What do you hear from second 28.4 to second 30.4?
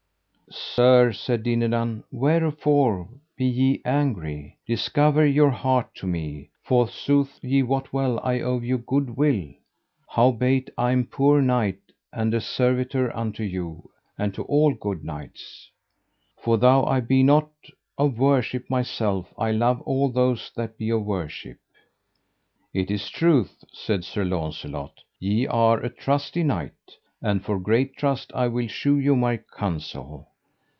will shew you my counsel.